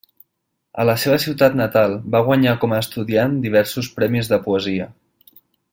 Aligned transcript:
A 0.83 0.85
la 0.89 0.95
seva 1.03 1.17
ciutat 1.25 1.57
natal, 1.59 1.93
va 2.15 2.23
guanyar 2.29 2.55
com 2.65 2.73
a 2.73 2.79
estudiant 2.85 3.39
diversos 3.45 3.91
premis 4.01 4.31
de 4.33 4.41
poesia. 4.49 4.91